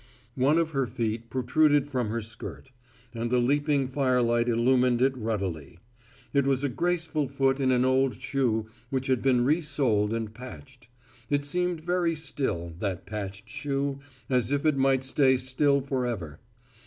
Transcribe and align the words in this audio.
One 0.33 0.57
of 0.57 0.71
her 0.71 0.87
feet 0.87 1.29
protruded 1.29 1.85
from 1.85 2.07
her 2.09 2.23
skirt, 2.23 2.71
and 3.13 3.29
the 3.29 3.37
leaping 3.37 3.87
firelight 3.87 4.49
illumined 4.49 4.99
it 4.99 5.13
ruddily. 5.15 5.77
It 6.33 6.47
was 6.47 6.63
a 6.63 6.69
graceful 6.69 7.27
foot 7.27 7.59
in 7.59 7.71
an 7.71 7.85
old 7.85 8.15
shoe 8.15 8.65
which 8.89 9.05
had 9.05 9.21
been 9.21 9.45
re 9.45 9.61
soled 9.61 10.11
and 10.11 10.33
patched. 10.33 10.87
It 11.29 11.45
seemed 11.45 11.81
very 11.81 12.15
still, 12.15 12.73
that 12.79 13.05
patched 13.05 13.47
shoe, 13.47 13.99
as 14.27 14.51
if 14.51 14.65
it 14.65 14.75
might 14.75 15.03
stay 15.03 15.37
still 15.37 15.81
forever. 15.81 16.39